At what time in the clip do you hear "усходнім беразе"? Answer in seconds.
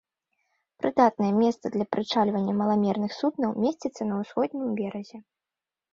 4.23-5.17